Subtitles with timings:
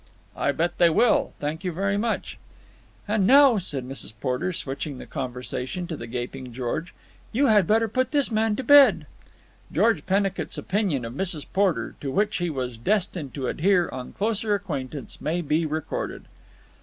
[0.35, 1.33] "I bet they will.
[1.39, 2.39] Thank you very much."
[3.07, 4.13] "And now," said Mrs.
[4.19, 6.91] Porter, switching the conversation to the gaping George,
[7.31, 9.05] "you had better put this man to bed."
[9.71, 11.45] George Pennicut's opinion of Mrs.
[11.53, 16.25] Porter, to which he was destined to adhere on closer acquaintance, may be recorded.